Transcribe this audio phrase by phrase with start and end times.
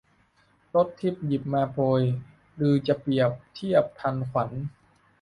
[0.75, 2.01] รสทิพย์หยิบมาโปรย
[2.67, 4.49] ฤๅจะเปรียบเทียบทันขวัญ